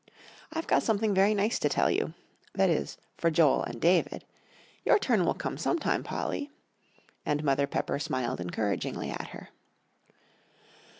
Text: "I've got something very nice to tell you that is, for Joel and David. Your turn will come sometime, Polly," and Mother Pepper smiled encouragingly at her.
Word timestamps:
"I've 0.51 0.65
got 0.65 0.81
something 0.81 1.13
very 1.13 1.35
nice 1.35 1.59
to 1.59 1.69
tell 1.69 1.91
you 1.91 2.15
that 2.55 2.71
is, 2.71 2.97
for 3.19 3.29
Joel 3.29 3.61
and 3.61 3.79
David. 3.79 4.25
Your 4.83 4.97
turn 4.97 5.27
will 5.27 5.35
come 5.35 5.59
sometime, 5.59 6.01
Polly," 6.01 6.49
and 7.23 7.43
Mother 7.43 7.67
Pepper 7.67 7.99
smiled 7.99 8.41
encouragingly 8.41 9.11
at 9.11 9.27
her. 9.27 9.49